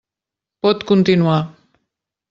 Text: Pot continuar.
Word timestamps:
Pot 0.67 0.87
continuar. 0.93 1.39